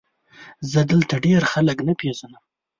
زه 0.71 0.79
دلته 0.91 1.15
ډېر 1.25 1.41
خلک 1.51 1.77
نه 1.87 1.93
پېژنم؟ 1.99 2.41